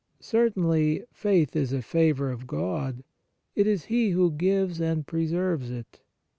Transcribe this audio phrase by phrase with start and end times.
[0.19, 3.03] Certainly faith is a favour of God;
[3.55, 6.01] it is He who gives and preserves it.